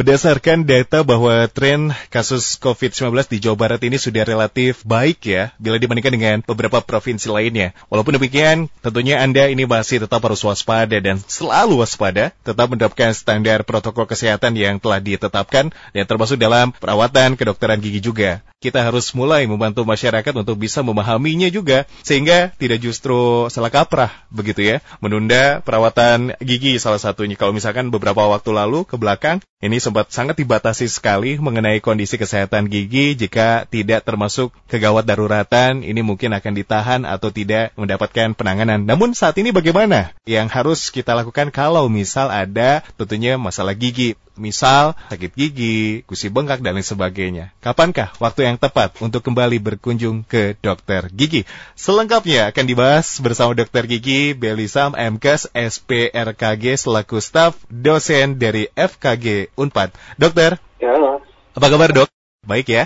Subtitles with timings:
[0.00, 5.76] Berdasarkan data bahwa tren kasus COVID-19 di Jawa Barat ini sudah relatif baik ya, bila
[5.76, 7.76] dibandingkan dengan beberapa provinsi lainnya.
[7.92, 13.60] Walaupun demikian, tentunya Anda ini masih tetap harus waspada dan selalu waspada, tetap menerapkan standar
[13.60, 19.48] protokol kesehatan yang telah ditetapkan, dan termasuk dalam perawatan kedokteran gigi juga kita harus mulai
[19.48, 26.36] membantu masyarakat untuk bisa memahaminya juga sehingga tidak justru salah kaprah begitu ya menunda perawatan
[26.44, 31.34] gigi salah satunya kalau misalkan beberapa waktu lalu ke belakang ini sempat sangat dibatasi sekali
[31.42, 35.82] mengenai kondisi kesehatan gigi jika tidak termasuk kegawat daruratan.
[35.82, 38.86] Ini mungkin akan ditahan atau tidak mendapatkan penanganan.
[38.86, 44.98] Namun saat ini bagaimana yang harus kita lakukan kalau misal ada tentunya masalah gigi misal
[45.10, 47.54] sakit gigi, gusi bengkak, dan lain sebagainya.
[47.62, 51.48] Kapankah waktu yang tepat untuk kembali berkunjung ke dokter gigi?
[51.74, 59.94] Selengkapnya akan dibahas bersama dokter gigi Belisam MKes SPRKG selaku staf dosen dari FKG Unpad.
[60.20, 60.60] Dokter.
[60.80, 61.20] Ya.
[61.54, 62.08] Apa kabar dok?
[62.46, 62.84] Baik ya?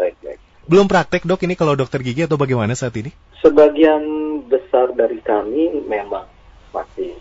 [0.00, 0.38] Baik, baik.
[0.66, 3.10] Belum praktek dok ini kalau dokter gigi atau bagaimana saat ini?
[3.42, 4.02] Sebagian
[4.46, 6.26] besar dari kami memang
[6.72, 7.18] masih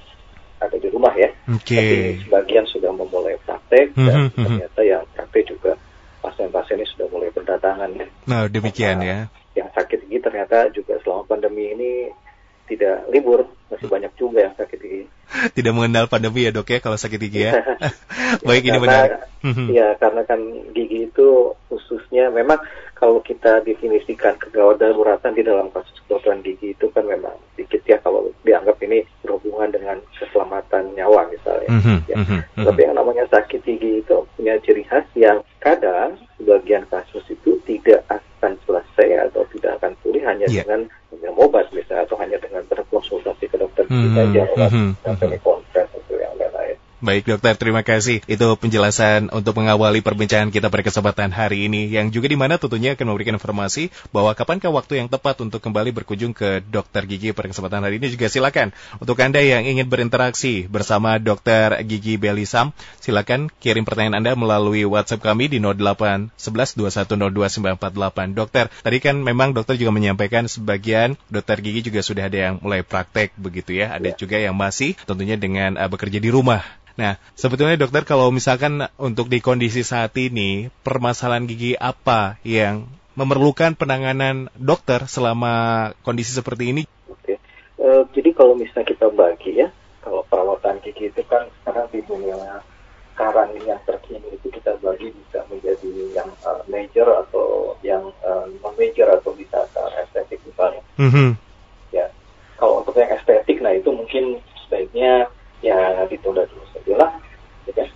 [0.62, 1.30] ada di rumah ya.
[1.50, 1.73] Oke.
[1.73, 1.90] Okay.
[1.90, 4.45] Tapi sebagian sudah memulai praktek Hmm, dan hmm, hmm.
[4.45, 5.72] ternyata yang praktek juga
[6.22, 8.06] pasien-pasien ini sudah mulai berdatangan ya.
[8.30, 9.28] Nah demikian ya.
[9.58, 11.92] Yang sakit gigi ternyata juga selama pandemi ini
[12.70, 15.03] tidak libur, masih banyak juga yang sakit gigi.
[15.59, 17.59] Tidak mengenal pandemi ya dok ya kalau sakit gigi ya.
[18.48, 19.12] Baik ini karena, menarik.
[19.42, 20.40] Hmm, Ya, karena kan
[20.72, 22.62] gigi itu khususnya memang
[22.96, 27.97] kalau kita definisikan kegawat daruratan di dalam kasus kedokteran gigi itu kan memang sedikit ya
[28.05, 31.69] kalau dianggap ini berhubungan dengan keselamatan nyawa misalnya.
[31.73, 32.16] Mhm, Ya.
[32.22, 32.66] mhm, mhm.
[32.69, 38.05] Tapi yang namanya sakit gigi itu punya ciri khas yang kadang sebagian kasus itu tidak
[38.13, 40.61] akan selesai atau tidak akan pulih hanya Iya.
[40.61, 45.13] dengan minum obat misalnya atau hanya dengan berkonsultasi ke dokter gigi saja obat mhm, dan
[45.17, 45.22] mhm.
[45.25, 45.50] telekonferensi atau yang lain-lain.
[47.02, 48.21] Baik dokter, terima kasih.
[48.30, 52.94] Itu penjelasan untuk mengawali perbincangan kita pada kesempatan hari ini yang juga di mana tentunya
[52.94, 57.50] akan memberikan informasi bahwa kapankah waktu yang tepat untuk kembali berkunjung ke dokter gigi pada
[57.50, 58.69] kesempatan hari ini juga silakan.
[59.01, 62.69] Untuk Anda yang ingin berinteraksi bersama dokter gigi Belisam,
[63.01, 68.38] silakan kirim pertanyaan Anda melalui WhatsApp kami di 08 11 21 02 948.
[68.38, 72.85] Dokter, tadi kan memang dokter juga menyampaikan sebagian dokter gigi juga sudah ada yang mulai
[72.85, 73.97] praktek begitu ya.
[73.97, 74.17] Ada Ya.
[74.22, 76.61] juga yang masih tentunya dengan uh, bekerja di rumah.
[77.00, 83.75] Nah, sebetulnya dokter kalau misalkan untuk di kondisi saat ini, permasalahan gigi apa yang memerlukan
[83.75, 86.84] penanganan dokter selama kondisi seperti ini?
[87.12, 87.38] Oke,
[87.81, 89.74] Eh, jadi kalau misalnya kita bagi ya,
[90.06, 92.62] kalau perawatan gigi itu kan sekarang di dunia
[93.12, 98.46] sekarang ini yang terkini itu kita bagi bisa menjadi yang eh, major atau yang eh,
[98.62, 100.85] non major atau bisa ke estetik misalnya.
[101.02, 101.34] Mhm.
[101.90, 102.06] Ya,
[102.62, 105.77] kalau untuk yang estetik, nah itu mungkin sebaiknya ya
[106.09, 107.11] ditunda dulu saja lah.
[107.66, 107.88] ya kan?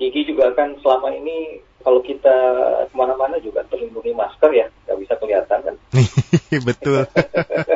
[0.00, 2.32] Gigi juga kan selama ini kalau kita
[2.88, 5.76] ke mana-mana juga terlindungi masker ya, nggak bisa kelihatan kan.
[6.68, 7.04] betul.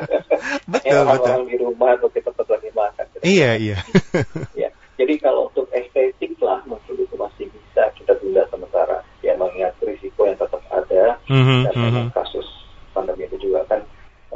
[0.73, 1.09] betul, Ya, betul.
[1.09, 3.05] orang-orang di rumah atau kita tetap lagi makan.
[3.13, 3.23] gitu.
[3.25, 3.79] Iya, iya.
[4.65, 9.01] Ya, jadi kalau untuk estetik lah mungkin itu masih bisa kita tunda sementara.
[9.25, 11.85] Ya mengingat risiko yang tetap ada Mhm, dan mhm.
[11.89, 12.45] memang kasus
[12.93, 13.81] pandemi itu juga kan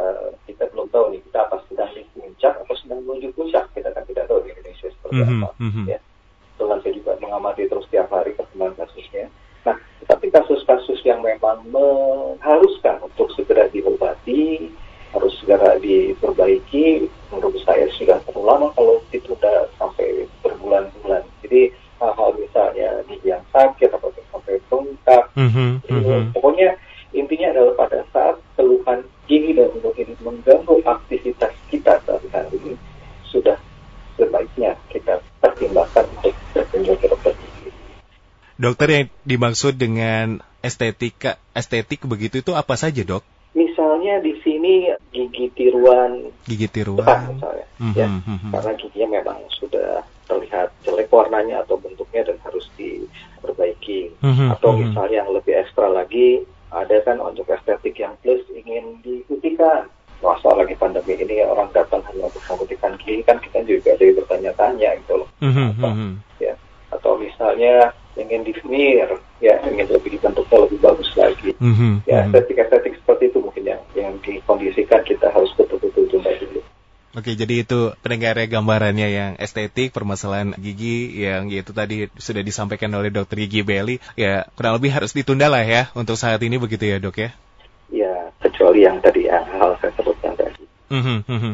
[0.00, 3.92] eh, kita belum tahu nih kita apa sedang di puncak atau sedang menuju puncak kita
[3.92, 4.52] kan tidak tahu di
[5.18, 5.50] Indonesia seperti Mhm, apa.
[5.58, 5.84] mhm.
[5.88, 5.98] Ya,
[6.48, 9.24] Kebetulan saya juga mengamati terus tiap hari perkembangan kasusnya.
[9.62, 14.66] Nah, tetapi kasus-kasus yang memang mengharuskan untuk segera diobati
[15.08, 22.88] harus segera diperbaiki menurut saya sudah terlalu lama kalau ditunda sampai berbulan-bulan jadi hal-hal misalnya
[23.08, 26.24] gigi yang sakit atau sampai bengkak Mhm, Jadi, mhm.
[26.36, 26.68] pokoknya
[27.16, 32.72] intinya adalah pada saat keluhan gigi dan mulut ini mengganggu aktivitas kita sehari-hari ini
[33.24, 33.56] sudah
[34.20, 37.70] sebaiknya kita pertimbangkan untuk berkunjung ke dokter gigi.
[38.58, 43.22] Dokter yang dimaksud dengan estetika estetik begitu itu apa saja, Dok?
[43.54, 47.20] Misalnya di sini gigi tiruan Gigi depan tiruan.
[47.32, 48.50] misalnya, Mhm, ya, mhm.
[48.50, 54.10] karena giginya memang sudah terlihat jelek warnanya atau bentuknya dan harus diperbaiki.
[54.20, 54.78] Mhm, Atau mhm.
[54.90, 59.86] misalnya yang lebih ekstra lagi, ada kan untuk estetik yang plus ingin diputihkan.
[60.18, 64.98] Masa lagi pandemi ini orang datang hanya untuk memutihkan gigi kan kita juga jadi bertanya-tanya
[65.06, 65.28] gitu loh.
[65.38, 66.10] Mhm, Apa, mhm.
[66.42, 66.54] ya.
[66.90, 71.54] Atau misalnya ingin di smear, ya ingin lebih dibentuknya lebih bagus lagi.
[71.62, 72.34] Mhm, Ya mhm.
[72.34, 76.60] estetik-estetik seperti itu mungkin yang yang dikondisikan kita harus betul-betul tunda dulu.
[77.16, 83.08] Oke, jadi itu pendengarnya gambarannya yang estetik, permasalahan gigi yang yaitu tadi sudah disampaikan oleh
[83.08, 83.96] dokter gigi Belly.
[84.12, 87.30] Ya, kurang lebih harus ditunda lah ya untuk saat ini begitu ya dok ya?
[87.88, 90.67] Ya kecuali yang tadi yang hal saya sebutkan tadi.
[90.88, 91.52] Mhm, mhm.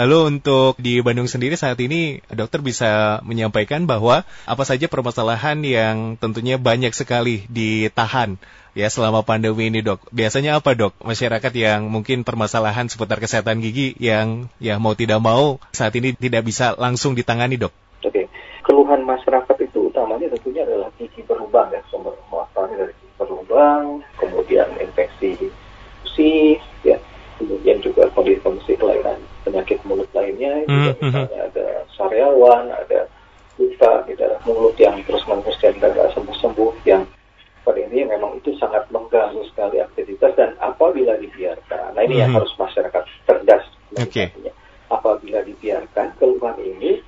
[0.00, 6.16] Lalu untuk di Bandung sendiri saat ini dokter bisa menyampaikan bahwa apa saja permasalahan yang
[6.16, 8.40] tentunya banyak sekali ditahan
[8.72, 10.08] ya selama pandemi ini dok.
[10.14, 10.96] Biasanya apa dok?
[11.04, 16.48] Masyarakat yang mungkin permasalahan seputar kesehatan gigi yang ya mau tidak mau saat ini tidak
[16.48, 17.74] bisa langsung ditangani dok.
[18.00, 18.32] Oke,
[18.64, 24.72] keluhan masyarakat itu utamanya tentunya adalah gigi berlubang ya, sumber masalahnya dari gigi berlubang, kemudian
[24.80, 25.52] infeksi
[26.08, 26.96] usi, ya,
[27.40, 29.16] kemudian juga kondisi-kondisi kelainan
[29.48, 31.08] penyakit mulut lainnya, juga Mhm, mhm.
[31.08, 31.66] misalnya ada
[31.96, 33.00] sariawan, ada
[33.56, 37.02] luka di dalam mulut yang terus menerus dan tidak sembuh-sembuh, yang
[37.64, 42.38] pada ini memang itu sangat mengganggu sekali aktivitas dan apabila dibiarkan, nah ini yang Mhm.
[42.40, 44.52] harus masyarakat cerdas melihatnya.
[44.90, 46.98] Apabila dibiarkan keluhan ini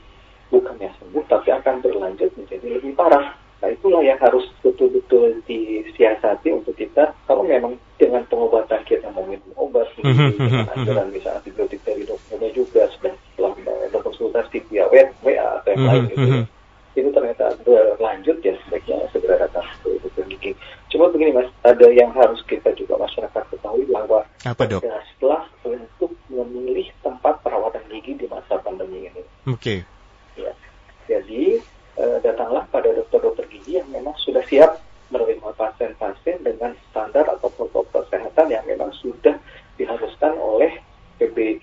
[0.53, 3.33] bukannya sembuh tapi akan berlanjut menjadi lebih parah.
[3.65, 8.52] Nah itulah yang harus betul-betul disiasati untuk kita kalau memang dengan pengobatan
[10.77, 13.53] anjuran misalnya antibiotik dari dokternya juga setelah
[13.93, 16.45] berkonsultasi via WA atau yang lain gitu mhm.
[16.93, 20.53] itu ternyata berlanjut ya sebaiknya segera datang ke dokter gigi.
[20.93, 24.85] Cuma begini mas, ada yang harus kita juga masyarakat ketahui bahwa Apa dok?
[24.85, 29.23] ada setelah untuk memilih tempat perawatan gigi di masa pandemi ini.
[29.49, 29.89] Oke.
[30.37, 30.53] Ya.
[31.09, 31.65] Jadi
[31.97, 38.05] eh, datanglah pada dokter-dokter gigi yang memang sudah siap menerima pasien-pasien dengan standar atau protokol
[38.09, 39.37] kesehatan yang memang sudah
[39.77, 40.81] diharuskan oleh
[41.21, 41.61] PB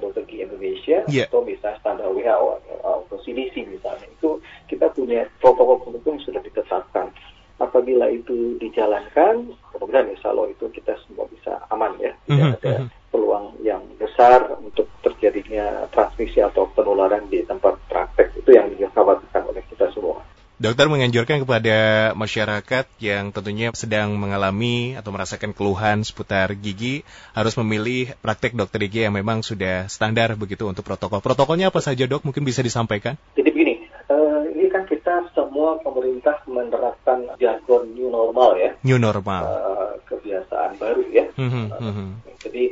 [0.00, 1.24] Dokter Gigi Indonesia, Iya.
[1.26, 2.48] atau misalnya standar WHO
[2.80, 4.06] atau CDC misalnya.
[4.14, 4.38] Itu
[4.70, 7.10] kita punya protokol pendukung yang sudah ditetapkan.
[7.54, 12.10] Apabila itu dijalankan, mudah-mudahan insya Allah itu kita semua bisa aman ya.
[12.26, 12.88] Tidak Mhm, ada mhm.
[13.14, 18.34] peluang yang besar untuk terjadinya transmisi atau penularan di tempat praktek.
[18.42, 20.18] Itu yang dikhawatirkan oleh kita semua.
[20.64, 21.76] Dokter menganjurkan kepada
[22.16, 27.04] masyarakat yang tentunya sedang mengalami atau merasakan keluhan seputar gigi
[27.36, 31.20] harus memilih praktek dokter gigi yang memang sudah standar begitu untuk protokol.
[31.20, 32.24] Protokolnya apa saja dok?
[32.24, 33.20] Mungkin bisa disampaikan?
[33.36, 33.74] Jadi begini,
[34.08, 39.44] eh, ini kan kita semua pemerintah menerapkan jargon new normal ya, New normal.
[39.44, 41.28] eh, kebiasaan baru ya.
[41.36, 42.08] Mhm, Eh, mhm.
[42.40, 42.64] Jadi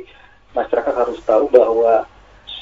[0.57, 2.09] masyarakat harus tahu bahwa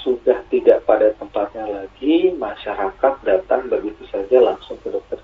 [0.01, 5.21] sudah tidak pada tempatnya lagi masyarakat datang begitu saja langsung ke dokter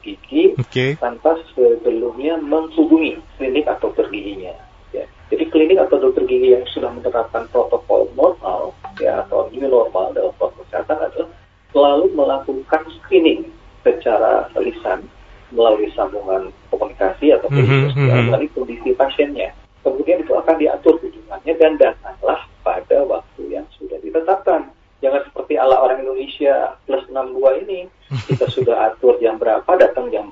[0.58, 0.98] Oke.
[0.98, 4.54] tanpa sebelumnya menghubungi klinik atau dokter giginya.
[4.90, 5.06] Ya.
[5.30, 10.34] Jadi klinik atau dokter gigi yang sudah menerapkan protokol normal ya atau new normal dalam
[10.36, 11.30] protokol kesehatan adalah
[11.70, 13.54] selalu melakukan screening
[13.86, 15.06] secara lisan
[15.54, 18.28] melalui sambungan komunikasi atau Mhm, mhm.
[18.28, 19.56] melalui kondisi pasiennya.
[19.86, 24.68] Kemudian itu akan diatur kunjungannya dan datanglah pada waktu yang sudah ditetapkan.
[25.00, 27.80] Jangan seperti ala orang Indonesia plus 62 ini,
[28.28, 30.28] kita sudah atur jam berapa, datang jam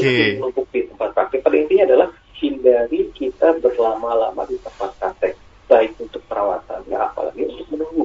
[0.00, 1.40] Itu untuk di tempat praktek.
[1.44, 2.08] Pada intinya adalah
[2.40, 5.36] hindari kita berlama-lama di tempat praktek,
[5.68, 8.04] baik untuk perawatannya, apalagi untuk menunggu.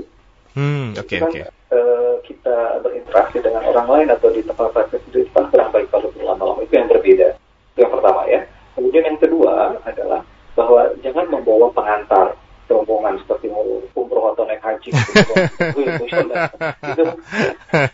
[0.56, 1.42] Hmm, oke kan, oke.
[1.75, 6.07] eh, kita berinteraksi dengan orang lain atau di tempat praktek itu kan kurang baik kalau
[6.15, 7.36] berlama-lama itu yang berbeda.
[7.75, 8.39] Itu yang pertama ya.
[8.75, 10.21] Kemudian yang kedua adalah
[10.56, 13.51] bahwa jangan membawa pengantar rombongan seperti
[13.94, 15.33] umroh atau naik haji gitu.
[15.75, 16.50] Wih, misalnya.
[16.88, 17.03] itu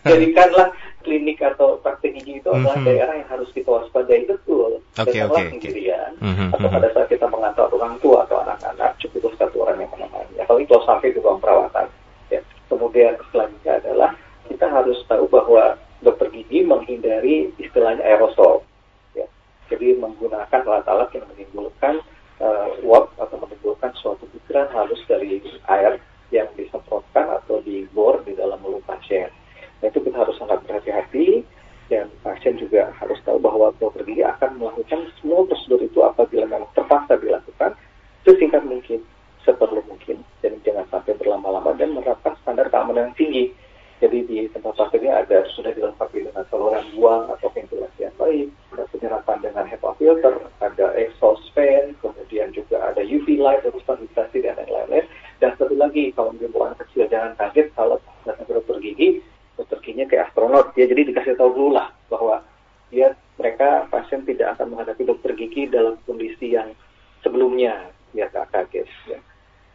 [0.06, 0.68] jadikanlah
[1.02, 2.86] klinik atau praktek gigi itu adalah Mhm.
[2.86, 3.50] daerah yang harus
[4.12, 4.70] waspadai betul.
[4.92, 5.52] Oke, Datanglah oke, oke.
[5.56, 6.74] sendirian Mhm, atau mhm.
[6.76, 10.34] pada saat kita mengantar orang tua atau anak-anak cukup satu orang yang menemani.
[10.36, 11.86] Apalagi kalau sampai di ruang perawatan.
[12.28, 12.40] Ya.
[12.68, 14.10] Kemudian selanjutnya adalah
[14.46, 18.62] kita harus tahu bahwa dokter gigi menghindari istilahnya aerosol.
[19.16, 19.24] Ya.
[19.72, 22.04] Jadi menggunakan alat-alat yang menimbulkan
[22.38, 25.40] eh, uap atau menimbulkan suatu pikiran halus dari
[25.72, 25.96] air
[26.32, 29.32] yang disemprotkan atau dibor di dalam mulut pasien.
[29.80, 31.44] Nah itu kita harus sangat berhati-hati
[31.92, 36.00] dan pasien juga harus tahu bahwa dokter gigi akan melakukan semua prosedur itu
[36.92, 37.72] apabila memang terpaksa dilakukan
[38.22, 39.00] sesingkat mungkin,
[39.42, 43.44] seperlu mungkin, dan jangan sampai berlama-lama dan menerapkan standar keamanan yang tinggi.
[44.02, 48.84] Jadi di tempat prakteknya ada sudah dilengkapi dengan saluran buang atau ventilasi yang baik, ada
[48.90, 54.58] penyerapan dengan HEPA filter, ada exhaust fan, kemudian juga ada UV light untuk sanitasi dan
[54.58, 55.06] lain-lain.
[55.38, 59.08] Dan satu lagi, kalau mungkin bukan kecil jangan kaget kalau datang ke dokter gigi,
[59.54, 60.90] dokter giginya kayak astronot ya.
[60.90, 62.42] Jadi dikasih tahu dulu lah bahwa
[62.90, 66.74] dia mereka pasien tidak akan menghadapi dokter gigi dalam kondisi yang
[67.22, 69.18] sebelumnya biar gak kaget ya.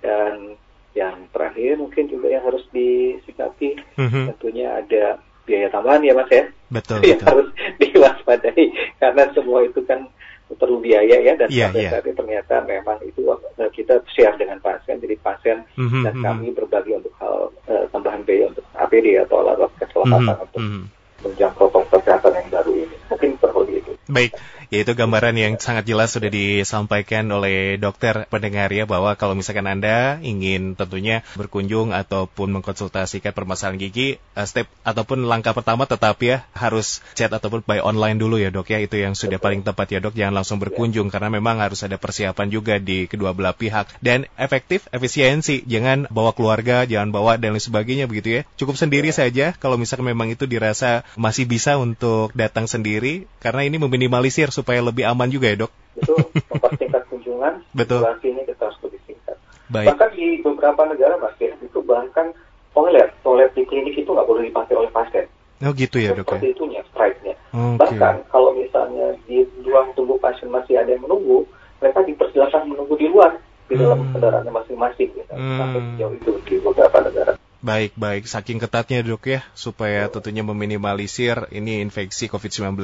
[0.04, 0.60] Dan
[0.98, 4.34] yang terakhir mungkin juga yang harus disikapi Mhm.
[4.34, 7.28] tentunya ada biaya tambahan ya mas ya Betul yang betul.
[7.30, 7.48] harus
[7.78, 8.66] diwaspadai
[8.98, 10.10] karena semua itu kan
[10.58, 11.90] perlu biaya ya dan Iya, sampai iya.
[11.96, 16.24] saat ini ternyata memang itu eh, kita share dengan pasien jadi pasien Mhm, dan mhm.
[16.28, 20.82] kami berbagi untuk hal eh, tambahan biaya untuk APD atau alat-alat keselamatan Mhm, untuk mhm.
[21.24, 24.32] menunjang protokol kesehatan yang baru ini mungkin perlu itu Baik,
[24.68, 30.20] Yaitu gambaran yang sangat jelas sudah disampaikan oleh dokter pendengar ya bahwa kalau misalkan Anda
[30.20, 37.00] ingin tentunya berkunjung ataupun mengkonsultasikan permasalahan gigi, uh, step ataupun langkah pertama tetap ya harus
[37.16, 38.84] chat ataupun by online dulu ya dok ya.
[38.84, 40.20] Itu yang sudah paling tepat ya dok.
[40.20, 44.04] Jangan langsung berkunjung karena memang harus ada persiapan juga di kedua belah pihak.
[44.04, 45.64] Dan efektif efisiensi.
[45.64, 48.42] Jangan bawa keluarga jangan bawa dan lain sebagainya begitu ya.
[48.60, 53.80] Cukup sendiri saja kalau misalkan memang itu dirasa masih bisa untuk datang sendiri karena ini
[53.80, 56.14] meminimalisir supaya lebih aman juga ya dok itu
[56.50, 58.02] mempertingkat kunjungan Betul.
[58.02, 59.38] durasinya kita harus lebih singkat
[59.70, 62.34] baik bahkan di beberapa negara mas ya itu bahkan
[62.74, 65.26] toilet toilet di klinik itu nggak boleh dipakai oleh pasien
[65.62, 67.78] oh gitu ya dok ya seperti itunya strike-nya Oke.
[67.78, 71.46] bahkan kalau misalnya di ruang tunggu pasien masih ada yang menunggu
[71.78, 73.38] mereka dipersilakan menunggu di luar
[73.68, 74.16] di dalam Hmm.
[74.16, 75.34] kendaraannya masing-masing gitu.
[75.36, 75.60] Hmm.
[75.60, 77.37] sampai sejauh itu di beberapa negara
[77.68, 78.24] Baik, baik.
[78.32, 82.80] Saking ketatnya dok ya, supaya tentunya meminimalisir ini infeksi COVID-19.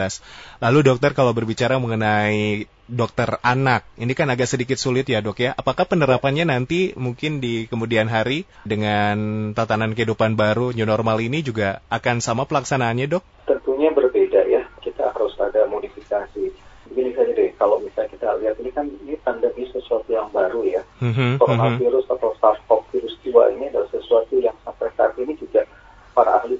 [0.60, 5.56] Lalu dokter kalau berbicara mengenai dokter anak, ini kan agak sedikit sulit ya dok ya.
[5.56, 9.16] Apakah penerapannya nanti mungkin di kemudian hari dengan
[9.56, 13.24] tatanan kehidupan baru, new normal ini juga akan sama pelaksanaannya dok?
[13.44, 16.44] tentunya berbeda ya kita harus ada modifikasi
[16.88, 20.82] begini saja deh kalau misalnya kita lihat ini kan ini pandemi sesuatu yang baru ya
[21.04, 21.32] Mhm, mhm.
[21.44, 25.68] coronavirus atau SARS-CoV virus 2 ini adalah sesuatu yang sampai saat ini juga
[26.16, 26.56] para ahli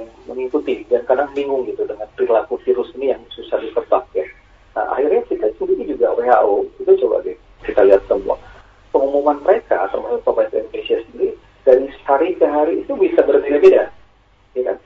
[0.00, 0.84] sedang mengikuti.
[0.88, 4.24] Dan kadang bingung gitu dengan perilaku virus ini yang susah ditebak ya.
[4.72, 8.38] Nah, akhirnya kita sendiri juga WHO itu coba deh kita lihat semua.
[8.90, 13.92] Pengumuman mereka atau pemerintah Indonesia sendiri dari hari ke hari itu bisa berbeda-beda,
[14.56, 14.76] ya kan?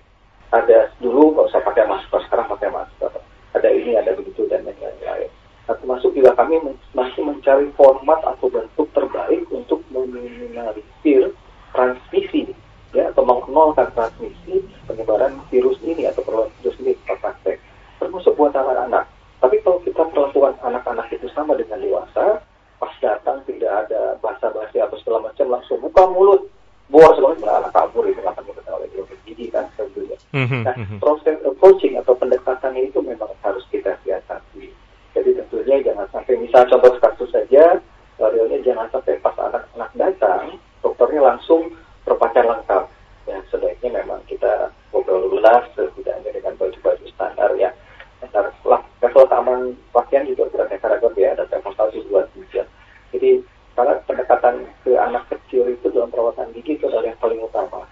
[0.53, 3.11] Ada dulu nggak usah pakai masker, sekarang pakai masker.
[3.55, 5.31] Ada ini, ada begitu dan lain-lain.
[5.65, 11.33] Nah, termasuk juga kami men- masih mencari format atau bentuk terbaik untuk meminimalisir
[11.73, 12.53] transmisi
[12.95, 17.59] ya atau menolkan transmisi penyebaran virus ini atau penularan virus ini ke praktek
[17.99, 19.11] termasuk buat anak-anak
[19.43, 22.39] tapi kalau kita perlakuan anak-anak itu sama dengan dewasa
[22.79, 26.47] pas datang tidak ada basa-basi atau segala macam langsung buka mulut
[26.87, 30.99] bor segala macam anak kabur itu akan diketahui dokter gigi kan tentunya Mhm, Nah, mhm.
[30.99, 34.71] proses approaching atau pendekatannya itu memang harus kita siasati.
[35.19, 37.83] Jadi tentunya jangan sampai, misal contoh kasus saja,
[38.23, 41.75] eh, realnya jangan sampai pas anak-anak datang, dokternya langsung
[42.07, 42.87] berpakaian lengkap.
[43.27, 47.75] Ya, sebaiknya memang kita ngobrol lunas, setidaknya dengan baju-baju standar ya.
[48.23, 52.23] Standar lah, level keamanan pakaian juga beraneka ragam ya, ada level 1, 2,
[52.55, 52.63] 3.
[53.11, 53.43] Jadi,
[53.75, 57.83] karena pendekatan ke anak kecil itu dalam perawatan gigi itu adalah yang paling utama.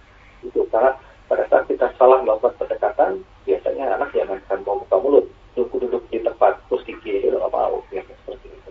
[0.47, 0.95] Itu karena
[1.33, 6.21] pada saat kita salah melakukan pendekatan, biasanya anak jangan akan mau buka mulut, duduk-duduk di
[6.21, 8.71] tempat terus gigi itu nggak mau, ya seperti itu.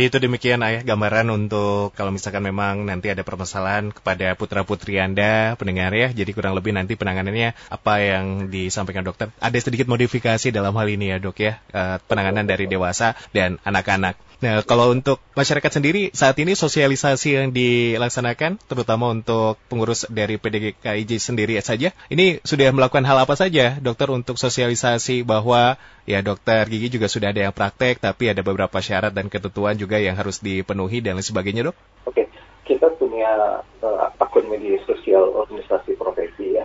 [0.00, 4.96] Jadi itu demikian ayah gambaran untuk kalau misalkan memang nanti ada permasalahan kepada putra putri
[4.96, 6.08] Anda pendengar ya.
[6.08, 9.28] Jadi kurang lebih nanti penanganannya apa yang disampaikan dokter.
[9.44, 11.60] Ada sedikit modifikasi dalam hal ini ya dok ya.
[11.76, 14.16] Eh, penanganan dari dewasa dan anak-anak.
[14.40, 21.20] Nah kalau untuk masyarakat sendiri saat ini sosialisasi yang dilaksanakan terutama untuk pengurus dari PDKIJ
[21.20, 21.92] sendiri saja.
[22.08, 25.76] Ini sudah melakukan hal apa saja dokter untuk sosialisasi bahwa
[26.08, 29.89] ya dokter gigi juga sudah ada yang praktek tapi ada beberapa syarat dan ketentuan juga
[29.98, 31.76] yang harus dipenuhi dan lain sebagainya dok.
[32.06, 32.28] Oke,
[32.68, 36.64] kita punya eh, akun media sosial organisasi profesi ya,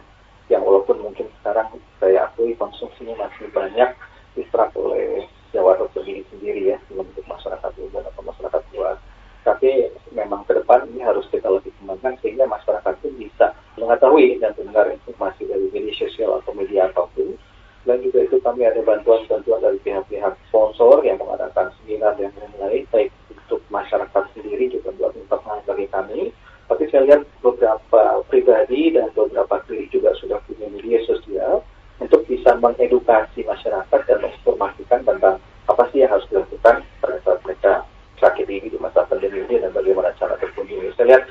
[0.52, 3.90] yang walaupun mungkin sekarang saya akui konsumsinya masih banyak
[4.36, 9.00] diserap oleh Jawa Gigi sendiri ya, untuk masyarakat umum atau masyarakat luas.
[9.42, 14.52] Tapi memang ke depan ini harus kita lebih kembangkan sehingga masyarakat pun bisa mengetahui dan
[14.58, 17.38] mendengar informasi dari media sosial atau media apa pun.
[17.86, 23.14] Dan juga itu kami ada bantuan-bantuan dari pihak-pihak sponsor yang mengadakan seminar dan lain-lain, baik
[23.30, 26.34] untuk masyarakat sendiri juga buat internal bagi kami.
[26.66, 31.62] Tapi saya lihat beberapa pribadi dan beberapa klinik juga sudah punya media sosial
[32.02, 35.38] untuk bisa mengedukasi masyarakat dan menginformasikan tentang
[35.70, 37.86] apa sih yang harus dilakukan pada saat mereka
[38.18, 40.98] sakit gigi di masa pandemi ini dan bagaimana cara terkunjungi.
[40.98, 41.24] Saya lihat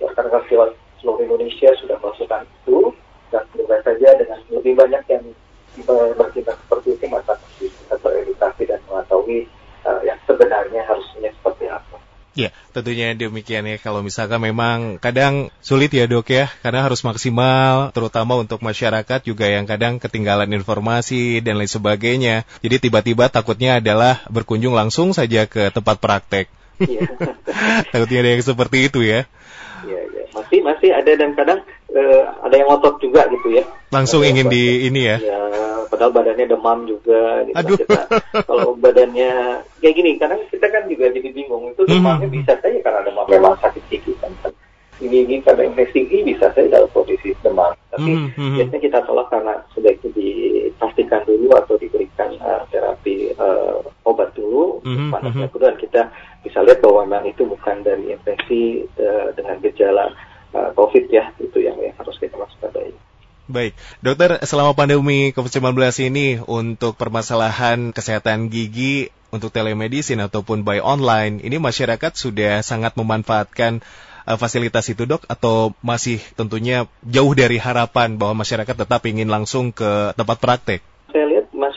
[0.00, 2.78] rekan-rekan sejawat seluruh Indonesia sudah melakukan itu
[3.28, 5.24] dan semoga saja dengan lebih banyak yang
[5.86, 9.38] ber- bertindak seperti itu masyarakat bisa teredukasi dan mengetahui
[9.86, 11.96] uh, yang sebenarnya harusnya seperti apa.
[12.38, 12.48] Ya,
[12.90, 13.78] tentunya demikian ya.
[13.78, 19.46] Kalau misalkan memang kadang sulit ya dok ya, karena harus maksimal, terutama untuk masyarakat juga
[19.46, 22.42] yang kadang ketinggalan informasi dan lain sebagainya.
[22.66, 26.50] Jadi tiba-tiba takutnya adalah berkunjung langsung saja ke tempat praktek.
[26.82, 27.06] Iya.
[27.94, 29.30] Takutnya ada yang seperti itu ya.
[29.86, 30.22] Iya, iya.
[30.34, 31.62] Masih masih ada dan kadang
[31.94, 33.64] eh, ada yang ngotot juga gitu ya.
[33.90, 35.16] Langsung ingin di ini ya.
[35.18, 35.40] Ya,
[35.90, 37.42] padahal badannya demam juga.
[37.46, 37.56] Gitu.
[37.58, 37.76] Aduh.
[37.82, 38.00] Kita,
[38.46, 41.74] kalau badannya kayak gini, kadang kita kan juga jadi bingung.
[41.74, 42.36] Itu demamnya Hmm.
[42.38, 44.30] bisa saja karena demam memang sakit gigi kan.
[45.00, 47.72] Gigi karena infeksi gigi bisa saja dalam kondisi demam.
[47.90, 48.54] Tapi Hmm, hmm.
[48.60, 55.10] biasanya kita tolak karena itu dipastikan dulu atau diberikan uh, terapi uh, obat dulu Mhm,
[55.12, 55.52] panasnya mhm.
[55.52, 56.02] dulu dan kita
[56.46, 60.08] bisa lihat bahwa memang itu bukan dari infeksi uh, dengan gejala
[60.54, 62.94] uh, COVID ya itu yang, yang harus kita waspadai.
[63.50, 65.74] Baik, dokter, selama pandemi COVID-19
[66.06, 73.82] ini untuk permasalahan kesehatan gigi untuk telemedicine ataupun by online, ini masyarakat sudah sangat memanfaatkan
[74.26, 79.74] uh, fasilitas itu dok atau masih tentunya jauh dari harapan bahwa masyarakat tetap ingin langsung
[79.74, 80.80] ke tempat praktek?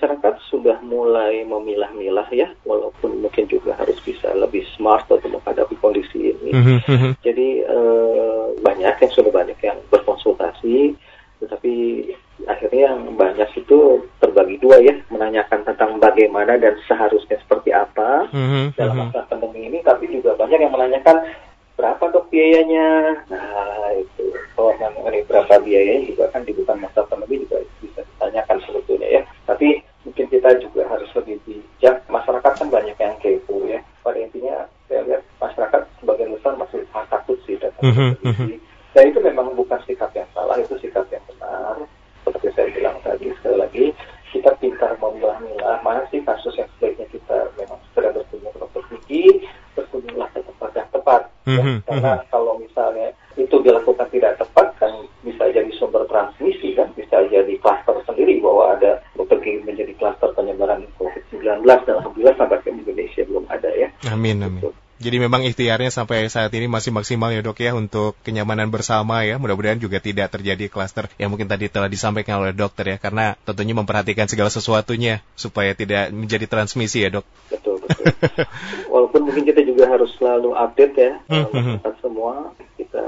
[0.04, 6.36] Masyarakat sudah mulai memilah-milah ya, walaupun mungkin juga harus bisa lebih smart untuk menghadapi kondisi
[6.36, 6.52] ini.
[6.52, 11.00] Mhm, Jadi eh, banyak yang sudah banyak yang berkonsultasi,
[11.40, 12.04] tetapi
[12.52, 18.76] akhirnya yang banyak itu terbagi dua ya, menanyakan tentang bagaimana dan seharusnya seperti apa mhm,
[18.76, 19.02] dalam mhm.
[19.08, 21.32] masa pandemi ini, tapi juga banyak yang menanyakan
[21.80, 23.24] berapa dok biayanya.
[23.32, 28.60] Nah itu kalau mengenai berapa biayanya juga kan di bukan masa pandemi juga bisa ditanyakan
[28.68, 29.24] sebetulnya ya.
[29.48, 32.04] Tapi mungkin kita juga harus lebih bijak.
[32.08, 33.80] Masyarakat kan banyak yang kepo ya.
[34.04, 38.56] Pada intinya saya lihat masyarakat sebagian besar masih takut sih datang Mhm, televisi.
[38.94, 41.82] Dan itu memang bukan sikap yang salah, itu sikap yang benar.
[42.24, 43.86] Seperti saya bilang tadi, sekali lagi,
[44.30, 49.26] kita pintar memilah-milah mana sih kasus yang sebaiknya kita memang segera berkunjung ke dokter gigi,
[49.74, 51.22] berkunjunglah ke tempat yang tepat.
[51.44, 51.64] ya.
[51.64, 54.94] Mhm, Karena kalau misalnya itu dilakukan tidak tepat, kan
[55.26, 60.30] bisa jadi sumber transmisi kan, bisa jadi klaster sendiri bahwa ada dokter gigi menjadi klaster
[60.34, 63.90] penyebaran COVID-19 dan alhamdulillah sampai ke Indonesia belum ada ya.
[64.14, 64.64] Amin, amin.
[65.04, 69.36] Jadi memang ikhtiarnya sampai saat ini masih maksimal ya dok ya untuk kenyamanan bersama ya.
[69.36, 72.98] Mudah-mudahan juga tidak terjadi klaster yang mungkin tadi telah disampaikan oleh dokter ya.
[73.02, 77.26] Karena tentunya memperhatikan segala sesuatunya supaya tidak menjadi transmisi ya dok.
[77.52, 78.06] Betul, betul.
[78.94, 82.34] Walaupun mungkin kita juga harus selalu update ya, Hmm, uh, hmm, masyarakat semua,
[82.80, 83.04] kita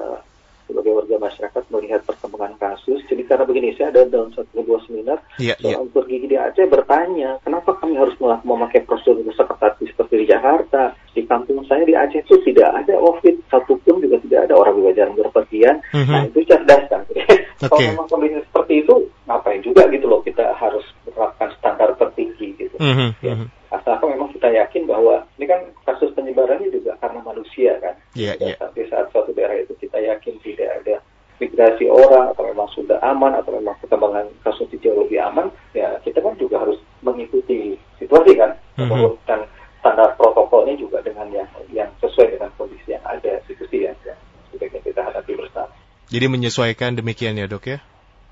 [0.65, 2.99] sebagai warga masyarakat melihat perkembangan kasus.
[3.05, 5.55] Jadi karena begini, saya ada dalam satu dua seminar, iya.
[5.61, 9.77] seorang dokter gigi di Aceh bertanya, kenapa kami harus memakai prosedur seketat
[10.25, 10.97] di Jakarta?
[11.13, 14.91] Di kampung saya di Aceh itu tidak ada COVID, satupun juga tidak ada orang juga
[14.97, 15.77] jarang berpergian.
[15.93, 16.11] Mhm.
[16.11, 17.01] Nah itu cerdas kan.
[17.61, 17.87] Kalau Oke.
[17.87, 22.75] memang kondisi seperti itu, ngapain juga gitu loh kita harus menerapkan standar tertinggi gitu.
[22.81, 23.33] Mhm, Ya.
[23.37, 23.47] mhm.
[23.71, 27.95] Asalkan memang kita yakin bahwa ini kan kasus penyebarannya juga karena manusia kan.
[28.35, 28.59] Dan iya.
[28.75, 30.95] Di saat suatu daerah itu kita yakin tidak ada
[31.39, 35.91] migrasi orang atau memang sudah aman atau memang perkembangan kasus itu jauh lebih aman, ya
[36.03, 38.87] kita kan juga harus mengikuti situasi kan, Mhm.
[38.87, 39.39] menurunkan
[39.83, 44.15] standar protokolnya juga dengan yang yang sesuai dengan kondisi yang ada itu sih ya, yang
[44.49, 45.71] sebaiknya kita hadapi bersama.
[46.25, 47.77] Jadi menyesuaikan demikian ya dok ya.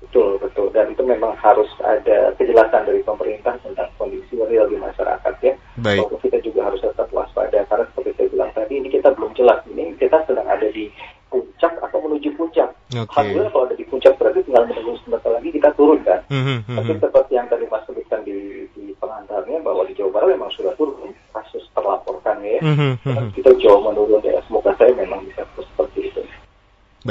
[0.02, 0.66] Betul, betul.
[0.74, 5.54] Dan itu memang harus ada kejelasan dari pemerintah tentang kondisi real di masyarakat ya.
[5.78, 6.02] Baik.
[6.02, 9.62] Walaupun kita juga harus tetap waspada karena seperti saya bilang tadi ini kita belum jelas
[9.70, 10.90] ini kita sedang ada di
[11.30, 12.66] puncak atau menuju puncak.
[12.98, 13.14] Oke.
[13.14, 16.20] Alhamdulillah kalau ada di puncak berarti tinggal menunggu sebentar lagi kita turun kan.
[16.34, 16.98] Mhm, Tapi mhm.
[16.98, 21.14] seperti yang tadi Mas sebutkan di, di pengantarnya bahwa di Jawa Barat memang sudah turun
[21.30, 22.58] kasus terlaporkan ya.
[22.58, 23.38] Dan mhm.
[23.38, 24.42] kita jauh menurun ya.
[24.50, 26.22] Semoga saya memang bisa terus seperti itu.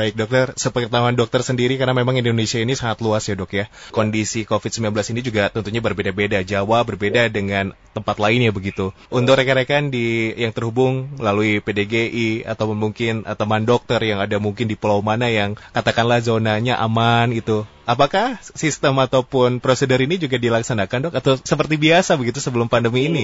[0.03, 3.71] Baik dokter, sepengetahuan dokter sendiri karena memang Indonesia ini sangat luas ya dok ya.
[3.95, 6.43] Kondisi COVID-19 ini juga tentunya berbeda-beda.
[6.43, 8.91] Jawa berbeda dengan tempat lainnya begitu.
[9.07, 14.67] Untuk rekan-rekan di yang terhubung melalui PDGI atau mungkin eh, teman dokter yang ada mungkin
[14.67, 17.63] di pulau mana yang katakanlah zonanya aman itu.
[17.87, 23.23] Apakah sistem ataupun prosedur ini juga dilaksanakan dok atau seperti biasa begitu sebelum pandemi ini?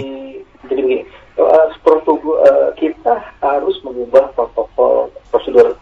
[0.63, 0.97] Jadi, begini,
[1.83, 5.78] protogo- uh, kita harus mengubah protokol prosedur.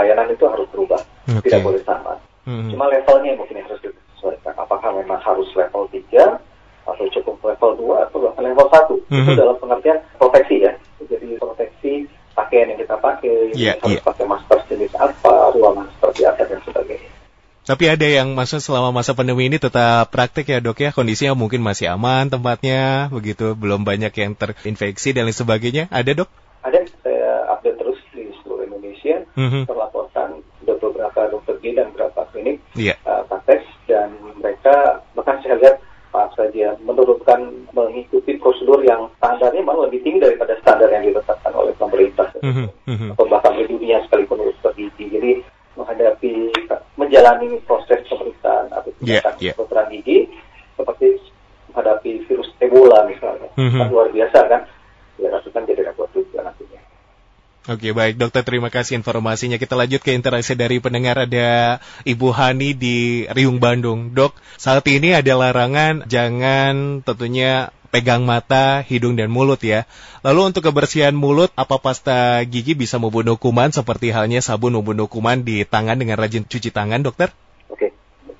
[0.00, 0.96] Pelayanan itu harus berubah,
[1.28, 1.44] Oke.
[1.44, 2.16] tidak boleh sama.
[2.48, 2.72] Mhm.
[2.72, 4.56] Cuma levelnya mungkin yang harus disesuaikan.
[4.56, 6.40] Apakah memang harus level 3
[6.88, 8.96] atau cukup level 2 atau bahkan level 1?
[9.12, 9.36] Itu Mhm.
[9.36, 10.72] dalam pengertian proteksi ya.
[11.04, 11.92] Jadi proteksi
[12.32, 14.00] pakaian yang kita pakai, Iya, harus iya.
[14.00, 17.10] pakai masker jenis apa, ruangan seperti apa dan sebagainya.
[17.68, 21.60] Tapi ada yang maksud selama masa pandemi ini tetap praktek ya dok ya kondisinya mungkin
[21.60, 26.32] masih aman tempatnya begitu belum banyak yang terinfeksi dan lain sebagainya ada dok?
[26.64, 29.68] Ada saya update terus di seluruh Indonesia Mhm.
[29.70, 32.20] terlaporkan ada beberapa dokter gigi dan beberapa
[32.80, 32.96] klinik Iya.
[33.04, 34.08] uh, praktek dan
[34.40, 34.74] mereka
[35.12, 35.76] bahkan saya lihat
[36.10, 37.40] maaf saja menurunkan
[37.70, 43.08] mengikuti prosedur yang standarnya malah lebih tinggi daripada standar yang ditetapkan oleh pemerintah Mhm, mhm.
[43.14, 45.06] atau bahkan di dunia sekalipun dokter gigi.
[45.06, 45.30] Jadi
[45.78, 46.50] menghadapi
[46.98, 49.52] menjalani proses pemeriksaan atau Iya, tindakan iya.
[49.54, 50.18] kedokteran gigi
[50.74, 51.06] seperti
[51.70, 53.78] menghadapi virus Ebola misalnya, Mhm.
[53.78, 54.62] kan luar biasa kan?
[55.20, 56.80] Ya kan jadi repot juga nantinya.
[57.70, 62.74] Oke baik dokter terima kasih informasinya kita lanjut ke interaksi dari pendengar ada Ibu Hani
[62.74, 69.62] di Riung Bandung dok saat ini ada larangan jangan tentunya pegang mata, hidung dan mulut
[69.62, 69.86] ya.
[70.22, 75.42] Lalu untuk kebersihan mulut, apa pasta gigi bisa membunuh kuman seperti halnya sabun membunuh kuman
[75.42, 77.34] di tangan dengan rajin cuci tangan, dokter?
[77.66, 77.90] Oke,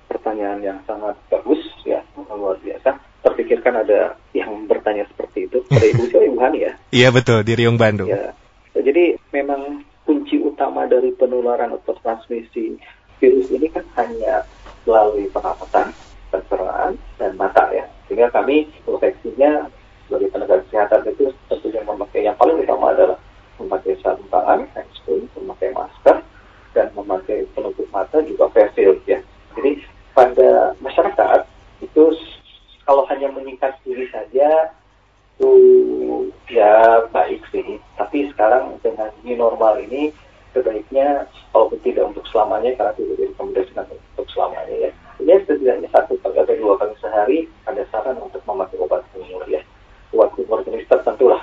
[0.07, 2.95] pertanyaan yang sangat bagus ya, luar biasa.
[3.27, 5.67] Terpikir pikirkan ada yang bertanya seperti itu.
[5.67, 6.73] Pada Ibu Ibu Hani ya?
[7.03, 8.07] Iya betul, di Riung Bandung.
[8.07, 8.39] Ya.
[8.71, 12.79] Jadi memang kunci utama dari penularan atau transmisi
[13.21, 14.43] virus ini kan hanya
[14.89, 15.93] melalui pernapasan,
[16.33, 17.87] pencernaan, dan mata ya.
[18.09, 19.69] Sehingga kami proteksinya
[20.09, 23.19] sebagai tenaga kesehatan itu tentunya memakai yang paling utama adalah
[23.61, 24.91] memakai sarung tangan, hand
[25.37, 26.17] memakai masker,
[26.73, 29.21] dan memakai penutup mata juga face shield ya.
[29.55, 29.85] Jadi
[30.17, 31.41] pada masyarakat
[31.85, 32.05] itu
[32.89, 34.75] kalau hanya meningkat diri saja
[35.41, 35.53] itu
[36.53, 37.81] ya baik sih.
[37.97, 40.13] Tapi sekarang dengan new normal ini
[40.51, 44.91] sebaiknya walaupun tidak untuk selamanya karena tidak direkomendasikan untuk selamanya ya.
[45.21, 49.63] Ini setidaknya satu kali atau dua kali sehari ada saran untuk memakai obat kumur ya.
[50.13, 51.43] Obat kumur jenis tertentu lah.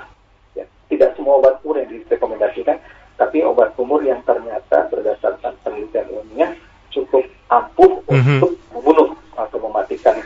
[0.54, 0.64] Ya.
[0.92, 2.76] Tidak semua obat kumur yang direkomendasikan,
[3.18, 6.52] tapi obat kumur yang ternyata berdasarkan penelitian ilmiah
[6.94, 8.36] cukup ampuh mm -hmm.
[8.38, 10.16] untuk membunuh atau mematikan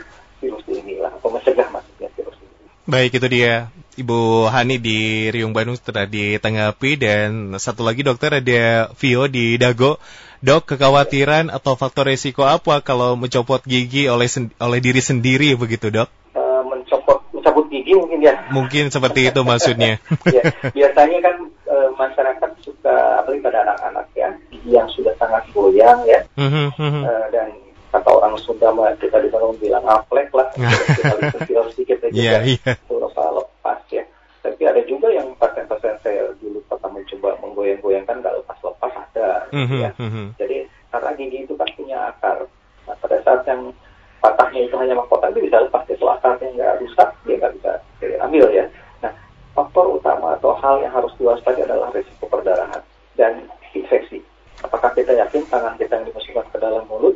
[0.43, 2.67] virus ini lah, atau mencegah masuknya virus ini.
[3.03, 3.67] Baik, itu dia
[3.99, 9.99] Ibu Hani di Riung Bandung setelah ditanggapi dan satu lagi dokter ada Vio di Dago.
[10.39, 16.07] Dok, kekhawatiran atau faktor resiko apa kalau mencopot gigi oleh oleh diri sendiri begitu, Dok?
[16.31, 18.39] Uh, mencopot mencabut gigi mungkin ya.
[18.55, 19.99] Mungkin seperti itu maksudnya.
[20.39, 21.35] ya, biasanya kan
[21.67, 24.31] uh, masyarakat suka apalagi pada anak-anak ya,
[24.63, 26.23] yang sudah sangat goyang ya.
[26.39, 27.51] uh, dan
[27.93, 30.49] kata orang Sunda kita di sana bilang aplek lah,
[31.45, 32.73] kita sedikit aja yeah, yeah.
[32.89, 34.01] lepas ya.
[34.41, 39.79] Tapi ada juga yang pasien-pasien saya dulu pernah mencoba menggoyang-goyangkan nggak lepas-lepas ada, mm -hmm,
[39.79, 39.89] ya.
[40.01, 40.27] Mm -hmm.
[40.41, 40.57] Jadi
[40.89, 42.37] karena gigi itu kan punya akar.
[42.89, 43.71] Nah, pada saat yang
[44.19, 45.85] patahnya itu hanya mahkota itu bisa lepas.
[45.85, 47.71] Kalau akarnya nggak rusak, dia nggak bisa
[48.03, 48.65] diambil ya.
[48.99, 49.13] Nah,
[49.55, 52.83] faktor utama atau hal yang harus diwaspadai adalah risiko perdarahan
[53.15, 54.19] dan infeksi.
[54.59, 57.15] Apakah kita yakin tangan kita yang dimasukkan ke dalam mulut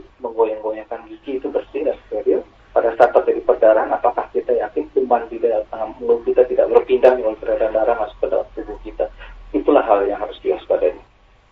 [1.07, 2.43] gigi itu bersih dan steril?
[2.77, 5.65] pada saat terjadi perdarahan, apakah kita yakin kuman di dalam
[5.97, 9.09] mulut kita tidak berpindah dengan peredaran darah masuk ke dalam tubuh kita?
[9.49, 10.93] Itulah hal yang harus diwaspadai.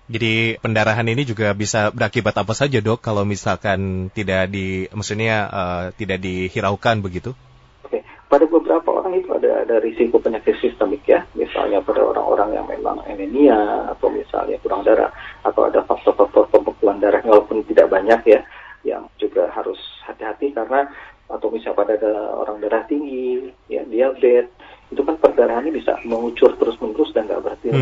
[0.05, 5.83] Jadi pendarahan ini juga bisa berakibat apa saja dok kalau misalkan tidak di, maksudnya uh,
[5.97, 7.33] tidak dihiraukan begitu?
[7.81, 12.69] Oke, pada beberapa orang itu ada ada risiko penyakit sistemik ya, misalnya pada orang-orang yang
[12.69, 15.09] memang anemia atau misalnya kurang darah
[15.41, 18.39] atau ada faktor-faktor pembekuan darah walaupun tidak banyak ya,
[18.85, 20.85] yang juga harus hati-hati karena
[21.25, 24.45] atau misalnya pada ada orang darah tinggi, ya diabetes,
[24.93, 27.25] itu kan perdarahannya bisa mengucur terus-menerus dan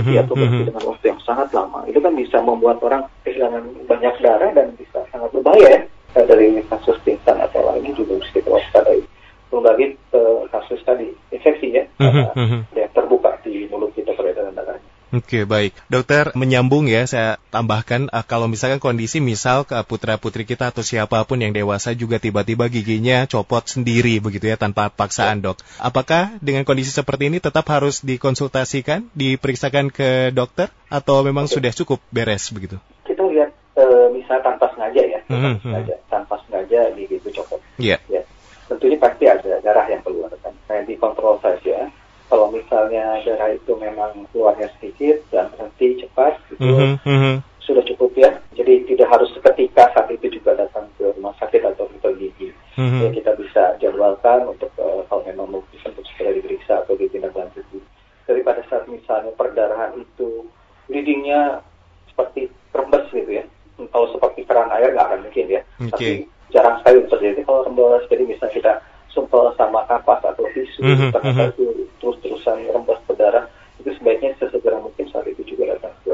[0.04, 0.70] mm -hmm, atau berhenti mm -hmm.
[0.76, 1.80] dengan waktu yang sangat lama.
[1.88, 5.82] Itu kan bisa membuat orang kehilangan banyak darah dan bisa sangat berbahaya ya.
[6.14, 9.02] Nah, dari kasus pingsan atau lainnya juga harus kita waspadai.
[9.50, 12.60] Belum lagi uh, kasus tadi infeksi ya, mm -hmm.
[12.76, 14.90] yang terbuka di mulut kita peredaran darahnya.
[15.24, 15.72] Oke, baik.
[15.88, 21.24] Dokter, menyambung ya, saya tambahkan uh, kalau misalkan kondisi misal ke putra-putri kita atau siapa
[21.24, 25.64] pun yang dewasa juga tiba-tiba giginya copot sendiri begitu ya tanpa paksaan, Dok.
[25.80, 31.56] Apakah dengan kondisi seperti ini tetap harus dikonsultasikan, diperiksakan ke dokter atau memang Oke.
[31.56, 32.76] sudah cukup beres begitu?
[33.08, 35.64] Kita lihat uh, misal tanpa sengaja ya, tanpa mm -hmm.
[35.64, 37.64] sengaja, tanpa sengaja gigi itu copot.
[37.80, 37.96] Iya.
[38.12, 38.22] Yeah.
[38.22, 38.22] Ya.
[38.68, 40.52] Tentunya pasti ada darah yang keluar kan.
[40.68, 41.88] Saya dikontrol saja
[42.34, 47.36] kalau misalnya darah itu memang keluarnya sedikit dan berhenti cepat gitu mm -hmm.
[47.62, 51.86] sudah cukup ya jadi tidak harus seketika saat itu juga datang ke rumah sakit atau
[51.86, 53.02] ke gigi mm -hmm.
[53.06, 57.78] ya, kita bisa jadwalkan untuk uh, kalau memang mau untuk segera diperiksa atau ditindaklanjuti
[58.26, 60.50] daripada saat misalnya perdarahan itu
[60.90, 61.62] bleedingnya
[62.10, 63.46] seperti rembes gitu ya
[63.94, 65.86] kalau seperti keran air nggak akan mungkin ya okay.
[65.94, 66.08] tapi
[66.50, 68.74] jarang sekali terjadi kalau rembes jadi misalnya kita
[69.14, 71.10] sumpel sama kapas atau tisu mm -hmm.
[71.14, 73.46] ternyata itu terus-terusan rembes berdarah
[73.80, 76.12] itu sebaiknya sesegera mungkin saat itu juga datang ke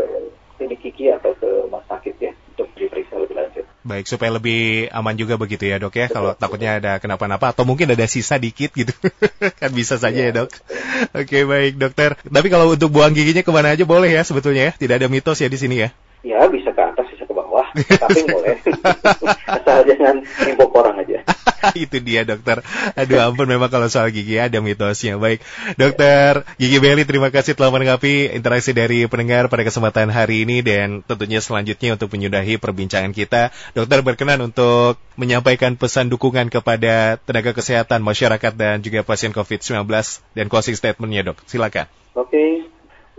[0.61, 3.65] klinik gigi atau ke rumah sakit ya untuk diperiksa lebih lanjut.
[3.99, 6.39] Baik, supaya lebih aman juga begitu ya dok ya, betul, kalau betul.
[6.39, 8.95] takutnya ada kenapa-napa atau mungkin ada sisa dikit gitu,
[9.59, 10.55] kan bisa saja ya, ya dok.
[11.19, 14.73] Oke baik dokter, tapi kalau untuk buang giginya ke mana aja boleh ya sebetulnya ya,
[14.79, 15.91] tidak ada mitos ya di sini ya?
[16.23, 18.55] Ya bisa ke atas, bisa ke bawah, tapi boleh.
[19.59, 20.59] Asal jangan aja.
[21.83, 22.61] itu dia dokter.
[22.97, 25.19] Aduh ampun memang kalau soal gigi ada mitosnya.
[25.19, 25.43] Baik,
[25.75, 31.05] dokter Gigi Beli terima kasih telah menanggapi interaksi dari pendengar pada kesempatan hari ini dan
[31.05, 33.53] tentunya selanjutnya untuk menyudahi perbincangan kita.
[33.77, 39.83] Dokter berkenan untuk menyampaikan pesan dukungan kepada tenaga kesehatan masyarakat dan juga pasien COVID-19
[40.33, 41.43] dan closing statementnya dok.
[41.43, 41.91] Silakan.
[42.15, 42.51] Oke, okay.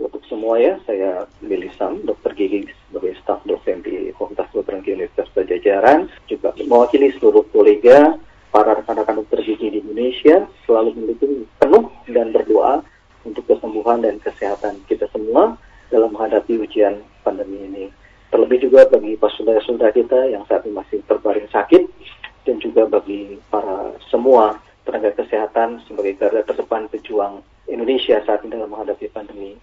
[0.01, 5.29] untuk semua ya, saya Billy Sam, dokter gigi sebagai staf dosen di Fakultas Kedokteran Universitas
[5.31, 8.19] Pajajaran, juga mewakili seluruh kolega
[8.51, 12.83] para rekan-rekan dokter gigi di Indonesia selalu mendukung penuh dan berdoa
[13.23, 15.55] untuk kesembuhan dan kesehatan kita semua
[15.87, 17.85] dalam menghadapi ujian pandemi ini.
[18.31, 21.83] Terlebih juga bagi saudara-saudara kita yang saat ini masih terbaring sakit
[22.47, 28.71] dan juga bagi para semua tenaga kesehatan sebagai garda terdepan pejuang Indonesia saat ini dalam
[28.71, 29.55] menghadapi pandemi.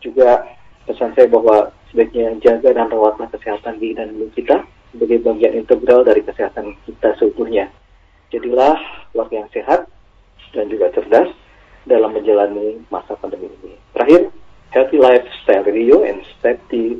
[0.00, 0.44] Juga
[0.84, 6.04] pesan saya bahwa sebaiknya jaga dan rawatlah kesehatan diri dan ibu kita sebagai bagian integral
[6.04, 7.72] dari kesehatan kita seutuhnya.
[8.34, 8.74] Jadilah
[9.14, 9.80] keluarga yang sehat
[10.50, 11.30] dan juga cerdas
[11.86, 13.78] dalam menjalani masa pandemi ini.
[13.94, 14.34] Terakhir,
[14.74, 16.98] Healthy Lifestyle Radio and Step di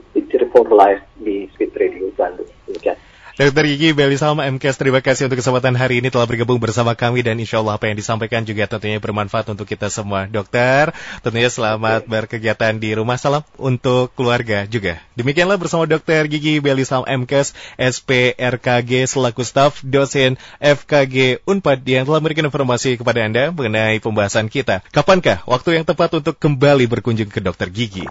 [0.55, 2.47] for Life di Speed Radio Bandung.
[2.71, 2.95] Demikian.
[3.35, 3.67] Dr.
[3.67, 7.35] Gigi Beli Salma MKS, terima kasih untuk kesempatan hari ini telah bergabung bersama kami dan
[7.35, 10.31] insya Allah apa yang disampaikan juga tentunya bermanfaat untuk kita semua.
[10.31, 13.19] Dokter, tentunya selamat berkegiatan di rumah.
[13.19, 15.03] Salam untuk keluarga juga.
[15.19, 16.31] Demikianlah bersama Dr.
[16.31, 23.27] Gigi Beli Salma MKS, SPRKG selaku staf dosen FKG Unpad yang telah memberikan informasi kepada
[23.27, 24.87] Anda mengenai pembahasan kita.
[24.95, 27.67] Kapankah waktu yang tepat untuk kembali berkunjung ke Dr.
[27.67, 28.07] Gigi?